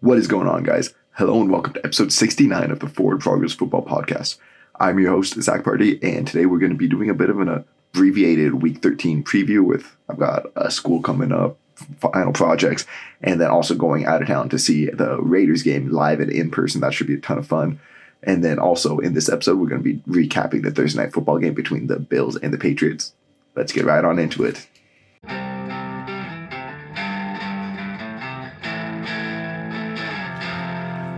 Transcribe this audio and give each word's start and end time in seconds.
What 0.00 0.16
is 0.16 0.28
going 0.28 0.46
on, 0.46 0.62
guys? 0.62 0.94
Hello 1.14 1.40
and 1.40 1.50
welcome 1.50 1.72
to 1.72 1.84
episode 1.84 2.12
69 2.12 2.70
of 2.70 2.78
the 2.78 2.88
Forward 2.88 3.18
Progress 3.18 3.52
Football 3.52 3.84
Podcast. 3.84 4.38
I'm 4.78 5.00
your 5.00 5.10
host, 5.10 5.34
Zac 5.42 5.64
Pardi, 5.64 5.98
and 6.04 6.24
today 6.24 6.46
we're 6.46 6.60
going 6.60 6.70
to 6.70 6.78
be 6.78 6.86
doing 6.86 7.10
a 7.10 7.14
bit 7.14 7.30
of 7.30 7.40
an 7.40 7.48
abbreviated 7.92 8.62
Week 8.62 8.80
13 8.80 9.24
preview 9.24 9.64
with 9.64 9.96
I've 10.08 10.20
got 10.20 10.46
a 10.54 10.70
school 10.70 11.02
coming 11.02 11.32
up, 11.32 11.58
final 11.98 12.32
projects, 12.32 12.86
and 13.22 13.40
then 13.40 13.50
also 13.50 13.74
going 13.74 14.06
out 14.06 14.22
of 14.22 14.28
town 14.28 14.48
to 14.50 14.58
see 14.60 14.86
the 14.86 15.20
Raiders 15.20 15.64
game 15.64 15.90
live 15.90 16.20
and 16.20 16.30
in 16.30 16.52
person. 16.52 16.80
That 16.80 16.94
should 16.94 17.08
be 17.08 17.14
a 17.14 17.20
ton 17.20 17.38
of 17.38 17.48
fun. 17.48 17.80
And 18.22 18.44
then 18.44 18.60
also 18.60 18.98
in 18.98 19.14
this 19.14 19.28
episode, 19.28 19.58
we're 19.58 19.66
going 19.66 19.82
to 19.82 19.94
be 19.94 20.00
recapping 20.02 20.62
the 20.62 20.70
Thursday 20.70 21.02
night 21.02 21.12
football 21.12 21.40
game 21.40 21.54
between 21.54 21.88
the 21.88 21.98
Bills 21.98 22.36
and 22.36 22.54
the 22.54 22.58
Patriots. 22.58 23.14
Let's 23.56 23.72
get 23.72 23.84
right 23.84 24.04
on 24.04 24.20
into 24.20 24.44
it. 24.44 24.64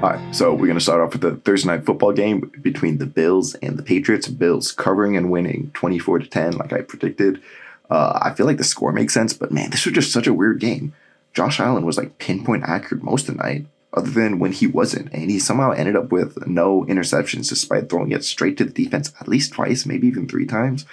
Right, 0.00 0.34
so 0.34 0.54
we're 0.54 0.66
going 0.66 0.78
to 0.78 0.80
start 0.80 1.02
off 1.02 1.12
with 1.12 1.20
the 1.20 1.36
Thursday 1.36 1.68
night 1.68 1.84
football 1.84 2.12
game 2.12 2.50
between 2.62 2.96
the 2.96 3.04
Bills 3.04 3.54
and 3.56 3.78
the 3.78 3.82
Patriots. 3.82 4.28
Bills 4.28 4.72
covering 4.72 5.14
and 5.14 5.30
winning 5.30 5.70
24 5.74 6.20
to 6.20 6.26
10, 6.26 6.56
like 6.56 6.72
I 6.72 6.80
predicted. 6.80 7.42
Uh, 7.90 8.18
I 8.22 8.32
feel 8.32 8.46
like 8.46 8.56
the 8.56 8.64
score 8.64 8.92
makes 8.92 9.12
sense, 9.12 9.34
but 9.34 9.52
man, 9.52 9.68
this 9.68 9.84
was 9.84 9.94
just 9.94 10.10
such 10.10 10.26
a 10.26 10.32
weird 10.32 10.58
game. 10.58 10.94
Josh 11.34 11.60
Allen 11.60 11.84
was 11.84 11.98
like 11.98 12.16
pinpoint 12.16 12.64
accurate 12.66 13.04
most 13.04 13.28
of 13.28 13.36
the 13.36 13.42
night, 13.42 13.66
other 13.92 14.08
than 14.08 14.38
when 14.38 14.52
he 14.52 14.66
wasn't, 14.66 15.12
and 15.12 15.30
he 15.30 15.38
somehow 15.38 15.72
ended 15.72 15.96
up 15.96 16.10
with 16.10 16.46
no 16.46 16.86
interceptions 16.86 17.50
despite 17.50 17.90
throwing 17.90 18.12
it 18.12 18.24
straight 18.24 18.56
to 18.56 18.64
the 18.64 18.72
defense 18.72 19.12
at 19.20 19.28
least 19.28 19.52
twice, 19.52 19.84
maybe 19.84 20.06
even 20.06 20.26
three 20.26 20.46
times. 20.46 20.86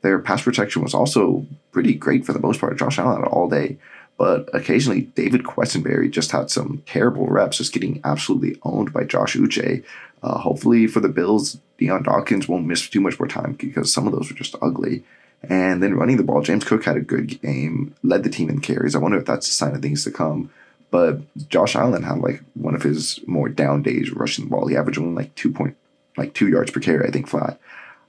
Their 0.00 0.18
pass 0.18 0.40
protection 0.40 0.82
was 0.82 0.94
also 0.94 1.44
pretty 1.72 1.92
great 1.92 2.24
for 2.24 2.32
the 2.32 2.40
most 2.40 2.58
part. 2.58 2.78
Josh 2.78 2.98
Allen 2.98 3.22
all 3.24 3.50
day. 3.50 3.76
But 4.18 4.48
occasionally, 4.54 5.02
David 5.02 5.42
Quessenberry 5.42 6.10
just 6.10 6.30
had 6.30 6.50
some 6.50 6.82
terrible 6.86 7.26
reps, 7.26 7.58
just 7.58 7.72
getting 7.72 8.00
absolutely 8.02 8.58
owned 8.62 8.92
by 8.92 9.04
Josh 9.04 9.36
Uche. 9.36 9.84
Uh, 10.22 10.38
hopefully, 10.38 10.86
for 10.86 11.00
the 11.00 11.08
Bills, 11.08 11.58
Dion 11.78 12.02
Dawkins 12.02 12.48
won't 12.48 12.66
miss 12.66 12.88
too 12.88 13.00
much 13.00 13.18
more 13.20 13.28
time 13.28 13.52
because 13.52 13.92
some 13.92 14.06
of 14.06 14.12
those 14.12 14.30
were 14.30 14.36
just 14.36 14.56
ugly. 14.62 15.04
And 15.42 15.82
then 15.82 15.94
running 15.94 16.16
the 16.16 16.22
ball, 16.22 16.40
James 16.42 16.64
Cook 16.64 16.84
had 16.84 16.96
a 16.96 17.00
good 17.00 17.40
game, 17.42 17.94
led 18.02 18.22
the 18.22 18.30
team 18.30 18.48
in 18.48 18.60
carries. 18.60 18.94
I 18.94 18.98
wonder 18.98 19.18
if 19.18 19.26
that's 19.26 19.48
a 19.48 19.52
sign 19.52 19.74
of 19.74 19.82
things 19.82 20.04
to 20.04 20.10
come. 20.10 20.50
But 20.90 21.20
Josh 21.48 21.76
Allen 21.76 22.04
had 22.04 22.18
like 22.18 22.42
one 22.54 22.74
of 22.74 22.82
his 22.82 23.20
more 23.26 23.48
down 23.48 23.82
days 23.82 24.12
rushing 24.12 24.46
the 24.46 24.50
ball. 24.50 24.66
He 24.66 24.76
averaged 24.76 24.98
only 24.98 25.14
like 25.14 25.34
two 25.34 25.52
point, 25.52 25.76
like 26.16 26.32
two 26.32 26.48
yards 26.48 26.70
per 26.70 26.80
carry, 26.80 27.06
I 27.06 27.10
think, 27.10 27.28
flat. 27.28 27.60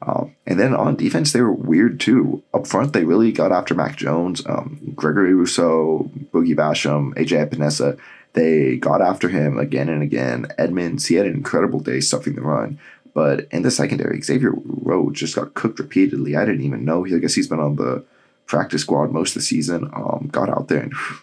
Um, 0.01 0.35
and 0.45 0.59
then 0.59 0.75
on 0.75 0.95
defense, 0.95 1.33
they 1.33 1.41
were 1.41 1.51
weird 1.51 1.99
too. 1.99 2.43
Up 2.53 2.67
front, 2.67 2.93
they 2.93 3.03
really 3.03 3.31
got 3.31 3.51
after 3.51 3.73
Mac 3.73 3.95
Jones, 3.95 4.45
um, 4.45 4.93
Gregory 4.95 5.33
Rousseau, 5.33 6.09
Boogie 6.31 6.55
Basham, 6.55 7.13
AJ 7.15 7.49
Epenesa. 7.49 7.97
They 8.33 8.77
got 8.77 9.01
after 9.01 9.29
him 9.29 9.57
again 9.57 9.89
and 9.89 10.03
again. 10.03 10.47
Edmunds, 10.57 11.07
he 11.07 11.15
had 11.15 11.25
an 11.25 11.33
incredible 11.33 11.79
day 11.79 11.99
stuffing 11.99 12.35
the 12.35 12.41
run. 12.41 12.79
But 13.15 13.47
in 13.49 13.63
the 13.63 13.71
secondary, 13.71 14.21
Xavier 14.21 14.53
Rhodes 14.53 15.19
just 15.19 15.35
got 15.35 15.55
cooked 15.55 15.79
repeatedly. 15.79 16.35
I 16.35 16.45
didn't 16.45 16.63
even 16.63 16.85
know. 16.85 17.03
I 17.03 17.17
guess 17.17 17.33
he's 17.33 17.47
been 17.47 17.59
on 17.59 17.75
the 17.75 18.05
practice 18.45 18.81
squad 18.81 19.11
most 19.11 19.31
of 19.31 19.35
the 19.35 19.41
season. 19.41 19.89
Um, 19.93 20.29
got 20.31 20.49
out 20.49 20.67
there 20.67 20.81
and 20.81 20.93
whew, 20.93 21.17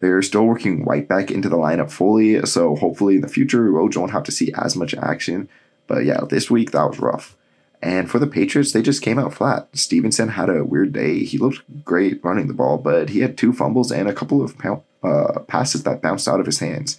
they're 0.00 0.22
still 0.22 0.44
working 0.44 0.84
right 0.84 1.06
back 1.06 1.30
into 1.30 1.50
the 1.50 1.56
lineup 1.56 1.90
fully. 1.90 2.44
So 2.46 2.76
hopefully 2.76 3.16
in 3.16 3.20
the 3.20 3.28
future, 3.28 3.70
Rhodes 3.70 3.98
won't 3.98 4.12
have 4.12 4.24
to 4.24 4.32
see 4.32 4.52
as 4.54 4.76
much 4.76 4.94
action. 4.94 5.48
But 5.86 6.06
yeah, 6.06 6.20
this 6.28 6.50
week 6.50 6.70
that 6.70 6.88
was 6.88 6.98
rough. 6.98 7.36
And 7.82 8.10
for 8.10 8.18
the 8.18 8.26
Patriots, 8.26 8.72
they 8.72 8.82
just 8.82 9.02
came 9.02 9.18
out 9.18 9.34
flat. 9.34 9.68
Stevenson 9.74 10.30
had 10.30 10.48
a 10.48 10.64
weird 10.64 10.92
day. 10.92 11.24
He 11.24 11.38
looked 11.38 11.62
great 11.84 12.24
running 12.24 12.48
the 12.48 12.54
ball, 12.54 12.78
but 12.78 13.10
he 13.10 13.20
had 13.20 13.36
two 13.36 13.52
fumbles 13.52 13.92
and 13.92 14.08
a 14.08 14.14
couple 14.14 14.42
of 14.42 14.56
uh, 15.02 15.40
passes 15.40 15.82
that 15.82 16.02
bounced 16.02 16.26
out 16.26 16.40
of 16.40 16.46
his 16.46 16.58
hands. 16.58 16.98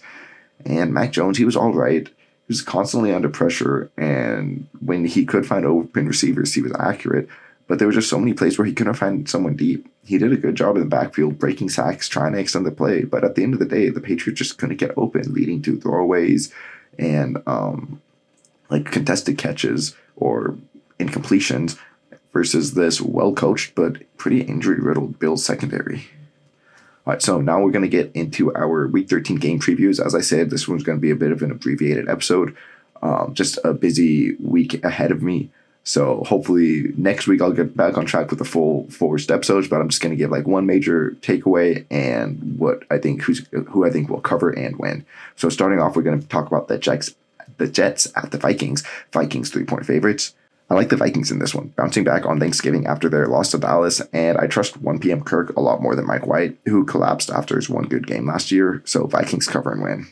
And 0.64 0.94
Mac 0.94 1.12
Jones, 1.12 1.38
he 1.38 1.44
was 1.44 1.56
all 1.56 1.72
right. 1.72 2.06
He 2.06 2.52
was 2.52 2.62
constantly 2.62 3.12
under 3.12 3.28
pressure, 3.28 3.90
and 3.98 4.66
when 4.80 5.04
he 5.04 5.26
could 5.26 5.46
find 5.46 5.66
open 5.66 6.08
receivers, 6.08 6.54
he 6.54 6.62
was 6.62 6.72
accurate. 6.78 7.28
But 7.66 7.78
there 7.78 7.86
were 7.86 7.92
just 7.92 8.08
so 8.08 8.18
many 8.18 8.32
plays 8.32 8.56
where 8.56 8.64
he 8.64 8.72
couldn't 8.72 8.94
find 8.94 9.28
someone 9.28 9.54
deep. 9.54 9.86
He 10.06 10.16
did 10.16 10.32
a 10.32 10.36
good 10.38 10.54
job 10.54 10.76
in 10.76 10.80
the 10.80 10.88
backfield, 10.88 11.38
breaking 11.38 11.68
sacks, 11.68 12.08
trying 12.08 12.32
to 12.32 12.38
extend 12.38 12.64
the 12.64 12.70
play. 12.70 13.04
But 13.04 13.24
at 13.24 13.34
the 13.34 13.42
end 13.42 13.52
of 13.52 13.60
the 13.60 13.66
day, 13.66 13.90
the 13.90 14.00
Patriots 14.00 14.38
just 14.38 14.56
couldn't 14.56 14.76
get 14.76 14.96
open, 14.96 15.34
leading 15.34 15.60
to 15.62 15.76
throwaways 15.76 16.50
and 16.98 17.36
um, 17.46 18.00
like 18.70 18.90
contested 18.90 19.36
catches 19.36 19.94
or 20.20 20.56
incompletions 20.98 21.78
versus 22.32 22.74
this 22.74 23.00
well 23.00 23.32
coached 23.32 23.74
but 23.74 23.96
pretty 24.16 24.42
injury 24.42 24.80
riddled 24.80 25.18
Bills 25.18 25.44
secondary. 25.44 26.06
All 27.06 27.14
right, 27.14 27.22
so 27.22 27.40
now 27.40 27.60
we're 27.60 27.70
going 27.70 27.84
to 27.84 27.88
get 27.88 28.10
into 28.12 28.54
our 28.54 28.86
Week 28.86 29.08
13 29.08 29.36
game 29.36 29.58
previews. 29.58 30.04
As 30.04 30.14
I 30.14 30.20
said, 30.20 30.50
this 30.50 30.68
one's 30.68 30.82
going 30.82 30.98
to 30.98 31.02
be 31.02 31.10
a 31.10 31.16
bit 31.16 31.32
of 31.32 31.40
an 31.40 31.50
abbreviated 31.50 32.06
episode. 32.06 32.54
Um, 33.00 33.32
just 33.32 33.58
a 33.64 33.72
busy 33.72 34.34
week 34.36 34.84
ahead 34.84 35.10
of 35.10 35.22
me. 35.22 35.50
So 35.84 36.22
hopefully 36.26 36.92
next 36.98 37.26
week 37.26 37.40
I'll 37.40 37.50
get 37.50 37.74
back 37.74 37.96
on 37.96 38.04
track 38.04 38.28
with 38.28 38.38
the 38.38 38.44
full 38.44 38.86
forced 38.90 39.30
episodes. 39.30 39.68
But 39.68 39.80
I'm 39.80 39.88
just 39.88 40.02
going 40.02 40.10
to 40.10 40.16
give 40.16 40.30
like 40.30 40.46
one 40.46 40.66
major 40.66 41.16
takeaway 41.22 41.86
and 41.90 42.58
what 42.58 42.82
I 42.90 42.98
think 42.98 43.22
who's 43.22 43.46
who 43.68 43.86
I 43.86 43.90
think 43.90 44.10
will 44.10 44.20
cover 44.20 44.50
and 44.50 44.76
win. 44.76 45.06
So 45.36 45.48
starting 45.48 45.80
off, 45.80 45.96
we're 45.96 46.02
going 46.02 46.20
to 46.20 46.28
talk 46.28 46.46
about 46.46 46.68
the 46.68 46.76
Jets, 46.76 47.14
the 47.58 47.68
Jets 47.68 48.08
at 48.16 48.30
the 48.30 48.38
Vikings. 48.38 48.82
Vikings 49.12 49.50
three 49.50 49.64
point 49.64 49.86
favorites. 49.86 50.34
I 50.70 50.74
like 50.74 50.90
the 50.90 50.96
Vikings 50.96 51.30
in 51.30 51.38
this 51.38 51.54
one, 51.54 51.68
bouncing 51.68 52.04
back 52.04 52.26
on 52.26 52.38
Thanksgiving 52.38 52.86
after 52.86 53.08
their 53.08 53.26
loss 53.26 53.50
to 53.52 53.58
Dallas, 53.58 54.02
and 54.12 54.36
I 54.36 54.46
trust 54.46 54.76
1 54.76 54.98
p.m. 54.98 55.22
Kirk 55.22 55.56
a 55.56 55.62
lot 55.62 55.80
more 55.80 55.96
than 55.96 56.06
Mike 56.06 56.26
White, 56.26 56.58
who 56.66 56.84
collapsed 56.84 57.30
after 57.30 57.56
his 57.56 57.70
one 57.70 57.84
good 57.84 58.06
game 58.06 58.26
last 58.26 58.52
year, 58.52 58.82
so 58.84 59.06
Vikings 59.06 59.46
cover 59.46 59.72
and 59.72 59.82
win. 59.82 60.06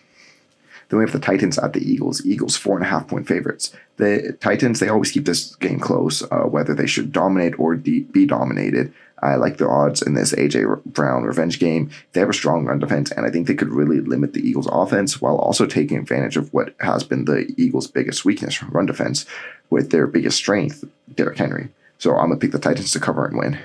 Then 0.88 0.98
we 0.98 1.04
have 1.04 1.12
the 1.12 1.18
Titans 1.18 1.58
at 1.58 1.72
the 1.72 1.80
Eagles. 1.80 2.24
Eagles 2.24 2.56
four 2.56 2.76
and 2.76 2.86
a 2.86 2.88
half 2.88 3.08
point 3.08 3.26
favorites. 3.26 3.72
The 3.96 4.36
Titans 4.40 4.80
they 4.80 4.88
always 4.88 5.10
keep 5.10 5.24
this 5.24 5.56
game 5.56 5.80
close, 5.80 6.22
uh, 6.30 6.44
whether 6.44 6.74
they 6.74 6.86
should 6.86 7.12
dominate 7.12 7.58
or 7.58 7.74
de- 7.74 8.04
be 8.04 8.24
dominated. 8.24 8.94
I 9.22 9.36
like 9.36 9.56
the 9.56 9.68
odds 9.68 10.02
in 10.02 10.14
this 10.14 10.34
AJ 10.34 10.84
Brown 10.84 11.24
revenge 11.24 11.58
game. 11.58 11.90
They 12.12 12.20
have 12.20 12.28
a 12.28 12.34
strong 12.34 12.66
run 12.66 12.78
defense, 12.78 13.10
and 13.10 13.24
I 13.24 13.30
think 13.30 13.46
they 13.46 13.54
could 13.54 13.72
really 13.72 14.00
limit 14.00 14.34
the 14.34 14.46
Eagles' 14.46 14.68
offense 14.70 15.20
while 15.20 15.36
also 15.36 15.66
taking 15.66 15.96
advantage 15.96 16.36
of 16.36 16.52
what 16.52 16.74
has 16.80 17.02
been 17.02 17.24
the 17.24 17.52
Eagles' 17.56 17.86
biggest 17.86 18.24
weakness, 18.24 18.62
run 18.62 18.86
defense, 18.86 19.24
with 19.70 19.90
their 19.90 20.06
biggest 20.06 20.36
strength, 20.36 20.84
Derrick 21.14 21.38
Henry. 21.38 21.70
So 21.98 22.14
I'm 22.14 22.28
gonna 22.28 22.36
pick 22.36 22.52
the 22.52 22.58
Titans 22.58 22.92
to 22.92 23.00
cover 23.00 23.24
and 23.24 23.38
win. 23.38 23.58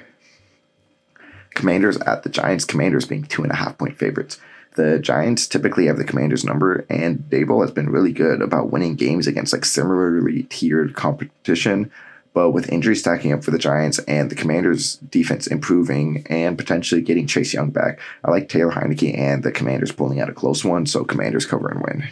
Commanders 1.53 1.97
at 1.97 2.23
the 2.23 2.29
Giants. 2.29 2.63
Commanders 2.63 3.05
being 3.05 3.23
two 3.23 3.43
and 3.43 3.51
a 3.51 3.55
half 3.55 3.77
point 3.77 3.97
favorites. 3.97 4.39
The 4.75 4.99
Giants 4.99 5.47
typically 5.47 5.87
have 5.87 5.97
the 5.97 6.05
Commanders' 6.05 6.45
number, 6.45 6.85
and 6.89 7.25
Daboll 7.29 7.61
has 7.61 7.71
been 7.71 7.89
really 7.89 8.13
good 8.13 8.41
about 8.41 8.71
winning 8.71 8.95
games 8.95 9.27
against 9.27 9.51
like 9.51 9.65
similarly 9.65 10.43
tiered 10.43 10.95
competition. 10.95 11.91
But 12.33 12.51
with 12.51 12.71
injuries 12.71 13.01
stacking 13.01 13.33
up 13.33 13.43
for 13.43 13.51
the 13.51 13.57
Giants 13.57 13.99
and 13.99 14.29
the 14.29 14.35
Commanders' 14.35 14.95
defense 14.95 15.47
improving 15.47 16.25
and 16.29 16.57
potentially 16.57 17.01
getting 17.01 17.27
Chase 17.27 17.53
Young 17.53 17.71
back, 17.71 17.99
I 18.23 18.31
like 18.31 18.47
Taylor 18.47 18.71
Heinicke 18.71 19.17
and 19.17 19.43
the 19.43 19.51
Commanders 19.51 19.91
pulling 19.91 20.21
out 20.21 20.29
a 20.29 20.33
close 20.33 20.63
one, 20.63 20.85
so 20.85 21.03
Commanders 21.03 21.45
cover 21.45 21.67
and 21.67 21.81
win. 21.81 22.07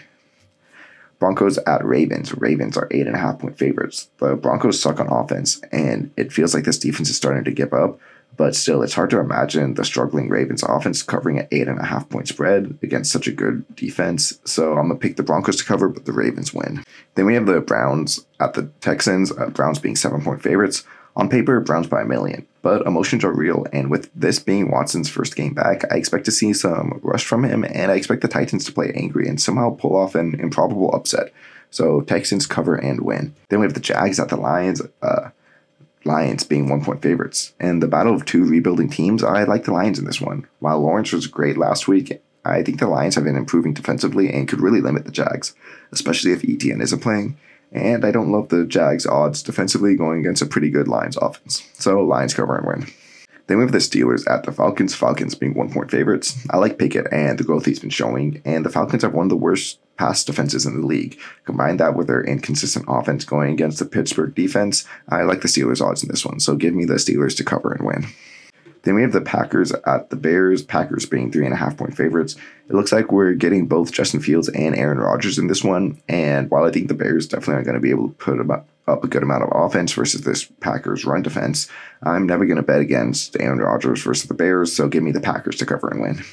Broncos 1.19 1.57
at 1.59 1.85
Ravens. 1.85 2.33
Ravens 2.33 2.77
are 2.77 2.87
eight 2.91 3.05
and 3.05 3.15
a 3.15 3.19
half 3.19 3.39
point 3.39 3.57
favorites. 3.57 4.09
The 4.17 4.35
Broncos 4.35 4.81
suck 4.81 4.99
on 4.99 5.07
offense, 5.07 5.61
and 5.71 6.11
it 6.17 6.33
feels 6.33 6.53
like 6.53 6.63
this 6.63 6.79
defense 6.79 7.09
is 7.09 7.17
starting 7.17 7.43
to 7.43 7.51
give 7.51 7.73
up. 7.73 7.99
But 8.39 8.55
still, 8.55 8.81
it's 8.83 8.93
hard 8.93 9.09
to 9.09 9.19
imagine 9.19 9.73
the 9.73 9.83
struggling 9.83 10.29
Ravens 10.29 10.63
offense 10.63 11.03
covering 11.03 11.39
an 11.39 11.47
eight 11.51 11.67
and 11.67 11.77
a 11.77 11.83
half 11.83 12.07
point 12.07 12.29
spread 12.29 12.79
against 12.81 13.11
such 13.11 13.27
a 13.27 13.33
good 13.33 13.65
defense. 13.75 14.39
So 14.45 14.77
I'm 14.77 14.87
gonna 14.87 14.95
pick 14.95 15.17
the 15.17 15.23
Broncos 15.23 15.57
to 15.57 15.65
cover, 15.65 15.89
but 15.89 16.05
the 16.05 16.13
Ravens 16.13 16.53
win. 16.53 16.85
Then 17.15 17.25
we 17.25 17.33
have 17.33 17.47
the 17.47 17.59
Browns 17.59 18.25
at 18.39 18.53
the 18.53 18.71
Texans. 18.79 19.33
Uh, 19.33 19.47
Browns 19.47 19.79
being 19.79 19.97
seven 19.97 20.23
point 20.23 20.41
favorites. 20.41 20.85
On 21.17 21.27
paper, 21.27 21.59
Browns 21.59 21.87
by 21.87 22.03
a 22.03 22.05
million, 22.05 22.47
but 22.61 22.87
emotions 22.87 23.25
are 23.25 23.33
real, 23.33 23.65
and 23.73 23.91
with 23.91 24.09
this 24.15 24.39
being 24.39 24.71
Watson's 24.71 25.09
first 25.09 25.35
game 25.35 25.53
back, 25.53 25.83
I 25.91 25.97
expect 25.97 26.23
to 26.23 26.31
see 26.31 26.53
some 26.53 27.01
rush 27.03 27.25
from 27.25 27.43
him, 27.43 27.65
and 27.65 27.91
I 27.91 27.95
expect 27.95 28.21
the 28.21 28.29
Titans 28.29 28.63
to 28.65 28.71
play 28.71 28.93
angry 28.95 29.27
and 29.27 29.41
somehow 29.41 29.75
pull 29.75 29.97
off 29.97 30.15
an 30.15 30.39
improbable 30.39 30.95
upset. 30.95 31.33
So 31.71 32.01
Texans 32.01 32.47
cover 32.47 32.75
and 32.75 33.01
win. 33.01 33.35
Then 33.49 33.59
we 33.59 33.65
have 33.65 33.73
the 33.73 33.81
Jags 33.81 34.17
at 34.17 34.29
the 34.29 34.37
Lions. 34.37 34.81
Uh, 35.01 35.31
Lions 36.05 36.43
being 36.43 36.69
one 36.69 36.83
point 36.83 37.01
favorites. 37.01 37.53
And 37.59 37.83
the 37.83 37.87
battle 37.87 38.15
of 38.15 38.25
two 38.25 38.45
rebuilding 38.45 38.89
teams, 38.89 39.23
I 39.23 39.43
like 39.43 39.65
the 39.65 39.73
Lions 39.73 39.99
in 39.99 40.05
this 40.05 40.21
one. 40.21 40.47
While 40.59 40.79
Lawrence 40.79 41.11
was 41.11 41.27
great 41.27 41.57
last 41.57 41.87
week, 41.87 42.21
I 42.45 42.63
think 42.63 42.79
the 42.79 42.87
Lions 42.87 43.15
have 43.15 43.25
been 43.25 43.35
improving 43.35 43.73
defensively 43.73 44.31
and 44.31 44.47
could 44.47 44.61
really 44.61 44.81
limit 44.81 45.05
the 45.05 45.11
Jags, 45.11 45.53
especially 45.91 46.31
if 46.31 46.41
ETN 46.41 46.81
isn't 46.81 47.01
playing. 47.01 47.37
And 47.71 48.03
I 48.03 48.11
don't 48.11 48.31
love 48.31 48.49
the 48.49 48.65
Jags' 48.65 49.05
odds 49.05 49.43
defensively 49.43 49.95
going 49.95 50.19
against 50.19 50.41
a 50.41 50.47
pretty 50.47 50.69
good 50.69 50.87
Lions 50.87 51.17
offense. 51.17 51.67
So 51.73 52.01
Lions 52.01 52.33
cover 52.33 52.57
and 52.57 52.65
win. 52.65 52.93
Then 53.47 53.57
we 53.57 53.63
have 53.63 53.71
the 53.71 53.79
Steelers 53.79 54.29
at 54.29 54.43
the 54.43 54.51
Falcons. 54.51 54.95
Falcons 54.95 55.35
being 55.35 55.55
one 55.55 55.71
point 55.71 55.91
favorites. 55.91 56.37
I 56.49 56.57
like 56.57 56.77
Pickett 56.77 57.07
and 57.11 57.37
the 57.37 57.43
growth 57.43 57.65
he's 57.65 57.79
been 57.79 57.89
showing, 57.89 58.41
and 58.45 58.63
the 58.63 58.69
Falcons 58.69 59.03
have 59.03 59.13
one 59.13 59.25
of 59.25 59.29
the 59.29 59.35
worst 59.35 59.79
pass 59.99 60.23
defenses 60.23 60.65
in 60.65 60.79
the 60.79 60.87
league. 60.87 61.19
Combine 61.43 61.75
that 61.75 61.93
with 61.93 62.07
their 62.07 62.23
inconsistent 62.23 62.85
offense 62.87 63.25
going 63.25 63.51
against 63.51 63.79
the 63.79 63.85
Pittsburgh 63.85 64.33
defense, 64.33 64.85
I 65.09 65.23
like 65.23 65.41
the 65.41 65.49
Steelers 65.49 65.85
odds 65.85 66.01
in 66.01 66.09
this 66.09 66.25
one. 66.25 66.39
So 66.39 66.55
give 66.55 66.73
me 66.73 66.85
the 66.85 66.93
Steelers 66.93 67.35
to 67.35 67.43
cover 67.43 67.73
and 67.73 67.85
win. 67.85 68.05
Then 68.83 68.95
we 68.95 69.01
have 69.01 69.11
the 69.11 69.19
Packers 69.19 69.73
at 69.73 70.09
the 70.09 70.15
Bears, 70.15 70.63
Packers 70.63 71.05
being 71.05 71.29
three 71.29 71.43
and 71.43 71.53
a 71.53 71.57
half 71.57 71.75
point 71.75 71.97
favorites. 71.97 72.37
It 72.69 72.75
looks 72.75 72.93
like 72.93 73.11
we're 73.11 73.33
getting 73.33 73.67
both 73.67 73.91
Justin 73.91 74.21
Fields 74.21 74.47
and 74.47 74.73
Aaron 74.73 74.99
Rodgers 74.99 75.37
in 75.37 75.47
this 75.47 75.65
one. 75.65 76.01
And 76.07 76.49
while 76.49 76.63
I 76.63 76.71
think 76.71 76.87
the 76.87 76.93
Bears 76.93 77.27
definitely 77.27 77.55
are 77.55 77.65
going 77.65 77.75
to 77.75 77.81
be 77.81 77.89
able 77.89 78.07
to 78.07 78.15
put 78.15 78.39
up 78.87 79.03
a 79.03 79.07
good 79.07 79.21
amount 79.21 79.43
of 79.43 79.49
offense 79.53 79.91
versus 79.91 80.21
this 80.21 80.45
Packers 80.61 81.03
run 81.03 81.23
defense, 81.23 81.67
I'm 82.03 82.25
never 82.25 82.45
going 82.45 82.55
to 82.55 82.63
bet 82.63 82.79
against 82.79 83.35
Aaron 83.37 83.59
Rodgers 83.59 84.01
versus 84.01 84.29
the 84.29 84.33
Bears. 84.33 84.73
So 84.73 84.87
give 84.87 85.03
me 85.03 85.11
the 85.11 85.19
Packers 85.19 85.57
to 85.57 85.65
cover 85.65 85.89
and 85.89 85.99
win. 85.99 86.23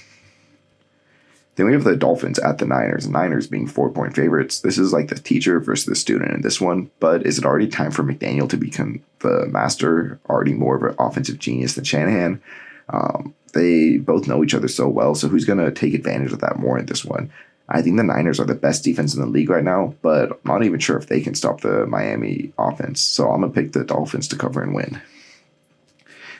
Then 1.56 1.66
we 1.66 1.72
have 1.72 1.84
the 1.84 1.96
Dolphins 1.96 2.38
at 2.38 2.58
the 2.58 2.66
Niners, 2.66 3.08
Niners 3.08 3.46
being 3.46 3.66
four 3.66 3.90
point 3.90 4.14
favorites. 4.14 4.60
This 4.60 4.78
is 4.78 4.92
like 4.92 5.08
the 5.08 5.14
teacher 5.16 5.58
versus 5.58 5.86
the 5.86 5.94
student 5.94 6.32
in 6.32 6.42
this 6.42 6.60
one, 6.60 6.90
but 7.00 7.26
is 7.26 7.38
it 7.38 7.44
already 7.44 7.66
time 7.66 7.90
for 7.90 8.04
McDaniel 8.04 8.48
to 8.50 8.56
become 8.56 9.02
the 9.20 9.46
master, 9.46 10.20
already 10.28 10.52
more 10.52 10.76
of 10.76 10.82
an 10.82 10.94
offensive 10.98 11.38
genius 11.38 11.74
than 11.74 11.84
Shanahan? 11.84 12.42
Um, 12.90 13.34
they 13.54 13.96
both 13.96 14.28
know 14.28 14.44
each 14.44 14.54
other 14.54 14.68
so 14.68 14.86
well, 14.86 15.14
so 15.14 15.28
who's 15.28 15.46
going 15.46 15.58
to 15.58 15.72
take 15.72 15.94
advantage 15.94 16.32
of 16.32 16.40
that 16.40 16.58
more 16.58 16.78
in 16.78 16.86
this 16.86 17.04
one? 17.04 17.32
I 17.68 17.82
think 17.82 17.96
the 17.96 18.04
Niners 18.04 18.38
are 18.38 18.44
the 18.44 18.54
best 18.54 18.84
defense 18.84 19.14
in 19.14 19.20
the 19.20 19.26
league 19.26 19.50
right 19.50 19.64
now, 19.64 19.94
but 20.02 20.32
I'm 20.32 20.38
not 20.44 20.62
even 20.62 20.78
sure 20.78 20.96
if 20.96 21.06
they 21.06 21.20
can 21.20 21.34
stop 21.34 21.62
the 21.62 21.86
Miami 21.86 22.52
offense. 22.58 23.00
So 23.00 23.30
I'm 23.30 23.40
going 23.40 23.52
to 23.52 23.60
pick 23.60 23.72
the 23.72 23.82
Dolphins 23.82 24.28
to 24.28 24.36
cover 24.36 24.62
and 24.62 24.74
win. 24.74 25.00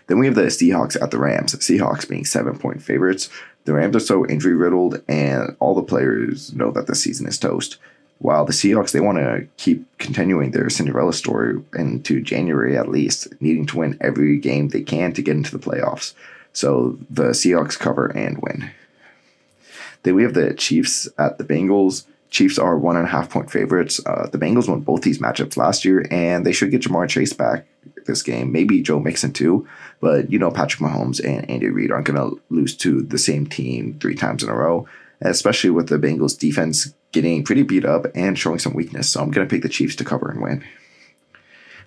Then 0.06 0.18
we 0.18 0.26
have 0.26 0.34
the 0.34 0.42
Seahawks 0.42 1.00
at 1.00 1.10
the 1.10 1.18
Rams. 1.18 1.54
Seahawks 1.54 2.08
being 2.08 2.24
seven 2.24 2.58
point 2.58 2.82
favorites. 2.82 3.28
The 3.64 3.74
Rams 3.74 3.96
are 3.96 4.00
so 4.00 4.26
injury 4.26 4.54
riddled, 4.54 5.02
and 5.08 5.56
all 5.58 5.74
the 5.74 5.82
players 5.82 6.54
know 6.54 6.70
that 6.70 6.86
the 6.86 6.94
season 6.94 7.26
is 7.26 7.38
toast. 7.38 7.78
While 8.18 8.44
the 8.44 8.52
Seahawks, 8.52 8.92
they 8.92 9.00
want 9.00 9.18
to 9.18 9.46
keep 9.56 9.84
continuing 9.98 10.52
their 10.52 10.70
Cinderella 10.70 11.12
story 11.12 11.60
into 11.74 12.22
January 12.22 12.76
at 12.76 12.88
least, 12.88 13.28
needing 13.40 13.66
to 13.66 13.78
win 13.78 13.98
every 14.00 14.38
game 14.38 14.68
they 14.68 14.82
can 14.82 15.12
to 15.14 15.22
get 15.22 15.36
into 15.36 15.50
the 15.50 15.62
playoffs. 15.62 16.14
So 16.52 16.98
the 17.10 17.30
Seahawks 17.30 17.78
cover 17.78 18.06
and 18.06 18.38
win. 18.38 18.70
Then 20.02 20.14
we 20.14 20.22
have 20.22 20.34
the 20.34 20.54
Chiefs 20.54 21.08
at 21.18 21.36
the 21.36 21.44
Bengals. 21.44 22.06
Chiefs 22.30 22.58
are 22.58 22.76
one 22.78 22.96
and 22.96 23.06
a 23.06 23.10
half 23.10 23.30
point 23.30 23.50
favorites. 23.50 24.00
Uh, 24.04 24.28
the 24.30 24.38
Bengals 24.38 24.68
won 24.68 24.80
both 24.80 25.02
these 25.02 25.18
matchups 25.18 25.56
last 25.56 25.84
year, 25.84 26.06
and 26.10 26.44
they 26.44 26.52
should 26.52 26.70
get 26.70 26.82
Ja'Marr 26.82 27.08
Chase 27.08 27.32
back 27.32 27.66
this 28.06 28.22
game. 28.22 28.52
Maybe 28.52 28.82
Joe 28.82 29.00
Mixon 29.00 29.32
too, 29.32 29.66
but 30.00 30.30
you 30.30 30.38
know 30.38 30.50
Patrick 30.50 30.80
Mahomes 30.80 31.24
and 31.24 31.48
Andy 31.48 31.68
Reid 31.68 31.90
aren't 31.90 32.06
going 32.06 32.18
to 32.18 32.40
lose 32.50 32.76
to 32.78 33.02
the 33.02 33.18
same 33.18 33.46
team 33.46 33.98
three 34.00 34.14
times 34.14 34.42
in 34.42 34.48
a 34.48 34.54
row, 34.54 34.86
especially 35.20 35.70
with 35.70 35.88
the 35.88 35.98
Bengals 35.98 36.38
defense 36.38 36.94
getting 37.12 37.44
pretty 37.44 37.62
beat 37.62 37.84
up 37.84 38.06
and 38.14 38.38
showing 38.38 38.58
some 38.58 38.74
weakness. 38.74 39.10
So 39.10 39.20
I'm 39.20 39.30
going 39.30 39.46
to 39.46 39.50
pick 39.50 39.62
the 39.62 39.68
Chiefs 39.68 39.96
to 39.96 40.04
cover 40.04 40.30
and 40.30 40.42
win. 40.42 40.64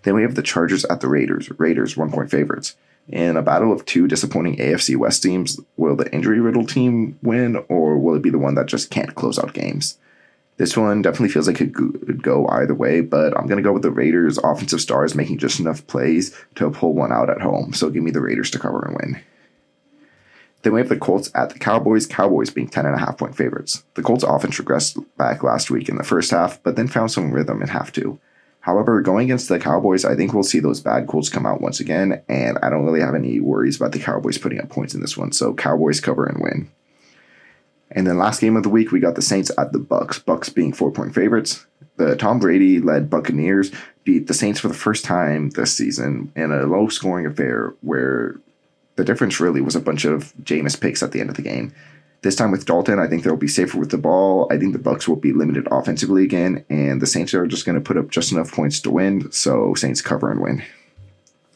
Then 0.04 0.16
we 0.16 0.22
have 0.22 0.36
the 0.36 0.42
Chargers 0.42 0.86
at 0.86 1.02
the 1.02 1.10
Raiders. 1.10 1.50
Raiders 1.60 1.98
one 1.98 2.12
point 2.12 2.32
favorites. 2.32 2.76
In 3.08 3.38
a 3.38 3.42
battle 3.42 3.74
of 3.74 3.86
two 3.86 4.08
disappointing 4.08 4.58
AFC 4.58 4.96
West 4.96 5.24
teams, 5.24 5.60
will 5.78 5.96
the 5.96 6.12
injury 6.14 6.40
riddled 6.40 6.70
team 6.70 7.18
win, 7.24 7.58
or 7.68 7.98
will 7.98 8.16
it 8.16 8.22
be 8.22 8.30
the 8.30 8.38
one 8.38 8.54
that 8.54 8.68
just 8.68 8.92
can't 8.92 9.16
close 9.16 9.40
out 9.40 9.54
games? 9.54 9.98
This 10.60 10.76
one 10.76 11.02
definitely 11.02 11.30
feels 11.30 11.48
like 11.48 11.62
it 11.62 11.74
could 11.74 12.22
go 12.22 12.46
either 12.50 12.76
way, 12.76 13.00
but 13.00 13.36
I'm 13.38 13.48
going 13.48 13.58
to 13.58 13.64
go 13.64 13.72
with 13.72 13.82
the 13.82 13.92
Raiders' 13.92 14.38
offensive 14.38 14.82
stars 14.82 15.16
making 15.16 15.38
just 15.38 15.62
enough 15.62 15.88
plays 15.88 16.38
to 16.56 16.70
pull 16.70 16.94
one 16.94 17.14
out 17.14 17.30
at 17.30 17.40
home. 17.40 17.72
So 17.72 17.90
give 17.90 18.04
me 18.04 18.12
the 18.12 18.20
Raiders 18.20 18.52
to 18.52 18.60
cover 18.60 18.82
and 18.82 18.98
win. 18.98 19.24
Then 20.62 20.74
we 20.74 20.82
have 20.82 20.90
the 20.90 20.98
Colts 20.98 21.32
at 21.34 21.52
the 21.52 21.60
Cowboys, 21.60 22.06
Cowboys 22.06 22.50
being 22.50 22.70
10.5 22.70 23.18
point 23.18 23.38
favorites. 23.38 23.86
The 23.94 24.04
Colts 24.04 24.26
offense 24.26 24.60
regressed 24.60 25.02
back 25.16 25.44
last 25.44 25.72
week 25.72 25.88
in 25.88 25.96
the 25.96 26.04
first 26.04 26.30
half, 26.32 26.62
but 26.62 26.76
then 26.76 26.90
found 26.90 27.12
some 27.12 27.32
rhythm 27.32 27.62
in 27.62 27.70
half 27.70 27.94
two. 27.94 28.20
However, 28.60 29.00
going 29.00 29.28
against 29.28 29.48
the 29.48 29.60
Cowboys, 29.60 30.04
I 30.04 30.18
think 30.18 30.34
we'll 30.34 30.44
see 30.44 30.60
those 30.60 30.82
bad 30.82 31.08
Colts 31.08 31.30
come 31.30 31.46
out 31.46 31.62
once 31.62 31.80
again, 31.80 32.22
and 32.28 32.58
I 32.62 32.70
don't 32.70 32.84
really 32.84 33.00
have 33.00 33.16
any 33.16 33.40
worries 33.40 33.78
about 33.78 33.94
the 33.94 34.00
Cowboys 34.00 34.38
putting 34.38 34.60
up 34.60 34.68
points 34.68 34.94
in 34.94 35.00
this 35.00 35.16
one. 35.16 35.32
So 35.32 35.54
Cowboys 35.54 36.02
cover 36.02 36.26
and 36.26 36.44
win. 36.44 36.70
And 37.92 38.06
then 38.06 38.18
last 38.18 38.42
game 38.42 38.56
of 38.56 38.64
the 38.64 38.70
week, 38.70 38.92
we 38.92 39.00
got 39.00 39.16
the 39.16 39.22
Saints 39.22 39.52
at 39.58 39.72
the 39.72 39.80
Bucks. 39.80 40.20
Bucks 40.20 40.50
being 40.50 40.74
four 40.74 40.92
point 40.92 41.14
favorites. 41.14 41.66
The 41.98 42.16
Tom 42.16 42.40
Brady 42.40 42.80
led 42.80 43.10
Buccaneers 43.10 43.72
beat 44.04 44.28
the 44.28 44.34
Saints 44.34 44.60
for 44.60 44.68
the 44.68 44.74
first 44.74 45.04
time 45.04 45.50
this 45.52 45.76
season 45.76 46.32
in 46.36 46.52
a 46.52 46.66
low 46.66 46.88
scoring 46.88 47.26
affair 47.26 47.74
where 47.82 48.40
the 48.96 49.04
difference 49.04 49.40
really 49.40 49.62
was 49.62 49.76
a 49.76 49.82
bunch 49.82 50.06
of 50.06 50.34
Jameis 50.44 50.80
picks 50.80 51.04
at 51.04 51.12
the 51.12 51.20
end 51.20 51.30
of 51.30 51.36
the 51.36 51.42
game. 51.42 51.74
This 52.22 52.36
time 52.36 52.52
with 52.52 52.66
Dalton, 52.66 53.00
I 53.00 53.08
think 53.08 53.24
they'll 53.24 53.38
be 53.38 53.48
safer 53.48 53.78
with 53.78 53.92
the 53.92 53.98
ball. 53.98 54.48
I 54.52 54.58
think 54.58 54.74
the 54.74 54.80
Bucks 54.80 55.08
will 55.08 55.16
be 55.16 55.32
limited 55.32 55.68
offensively 55.72 56.24
again, 56.24 56.66
and 56.70 57.02
the 57.02 57.08
Saints 57.08 57.34
are 57.34 57.48
just 57.48 57.66
going 57.66 57.76
to 57.76 57.82
put 57.82 57.98
up 57.98 58.10
just 58.10 58.34
enough 58.34 58.52
points 58.52 58.82
to 58.82 58.92
win. 58.92 59.32
So 59.32 59.74
Saints 59.74 60.02
cover 60.02 60.30
and 60.30 60.42
win. 60.42 60.62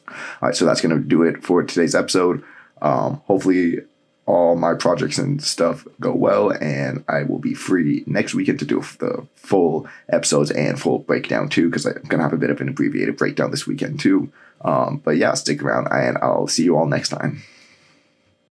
All 0.08 0.16
right, 0.42 0.56
so 0.56 0.66
that's 0.66 0.80
going 0.80 0.96
to 0.96 1.04
do 1.04 1.24
it 1.24 1.44
for 1.44 1.64
today's 1.64 1.96
episode. 1.96 2.44
Um, 2.82 3.22
hopefully, 3.26 3.80
all 4.26 4.56
my 4.56 4.74
projects 4.74 5.18
and 5.18 5.44
stuff 5.44 5.86
go 6.00 6.14
well, 6.14 6.52
and 6.52 7.04
I 7.08 7.24
will 7.24 7.40
be 7.40 7.54
free 7.54 8.04
next 8.08 8.34
weekend 8.34 8.60
to 8.60 8.66
do 8.66 8.82
the 9.00 9.28
full 9.36 9.88
episodes 10.10 10.52
and 10.52 10.80
full 10.80 11.00
breakdown 11.00 11.50
too, 11.50 11.70
because 11.70 11.86
I'm 11.86 12.02
gonna 12.08 12.24
have 12.24 12.34
a 12.34 12.38
bit 12.38 12.50
of 12.50 12.62
an 12.62 12.70
abbreviated 12.70 13.18
breakdown 13.18 13.52
this 13.52 13.68
weekend 13.68 14.00
too. 14.00 14.32
Um, 14.62 15.02
but 15.04 15.18
yeah, 15.18 15.34
stick 15.34 15.62
around, 15.62 15.88
and 15.92 16.18
I'll 16.20 16.48
see 16.48 16.64
you 16.64 16.78
all 16.78 16.86
next 16.86 17.10
time. 17.10 17.44